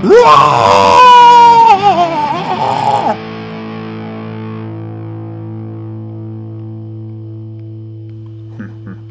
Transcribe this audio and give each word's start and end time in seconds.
Roar! 0.00 0.98